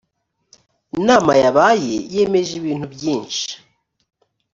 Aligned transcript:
inama 0.99 1.31
yabaye 1.43 1.95
yemeje 2.15 2.51
ibintu 2.61 2.85
byinshi 2.95 3.49